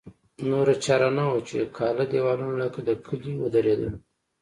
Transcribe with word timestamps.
نوره 0.49 0.75
چاره 0.85 1.09
نه 1.17 1.23
وه 1.29 1.39
چې 1.47 1.57
کاله 1.77 2.03
دېوالونه 2.11 2.55
لکه 2.63 2.79
د 2.87 2.89
کلي 3.05 3.33
ودرېدل. 3.37 3.93